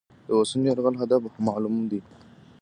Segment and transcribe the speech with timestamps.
[0.27, 1.99] د اوسني یرغل هدف معلومول دي.